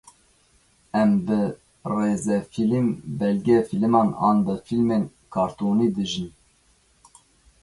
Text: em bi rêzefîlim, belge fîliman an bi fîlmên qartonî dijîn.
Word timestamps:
em 1.01 1.11
bi 1.25 1.39
rêzefîlim, 1.95 2.87
belge 3.19 3.57
fîliman 3.69 4.09
an 4.27 4.37
bi 4.45 4.53
fîlmên 4.67 5.03
qartonî 5.33 5.87
dijîn. 5.95 6.29